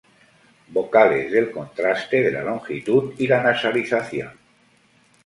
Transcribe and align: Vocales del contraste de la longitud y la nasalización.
Vocales 0.69 1.31
del 1.31 1.51
contraste 1.51 2.21
de 2.23 2.31
la 2.31 2.41
longitud 2.43 3.13
y 3.19 3.27
la 3.27 3.43
nasalización. 3.43 4.31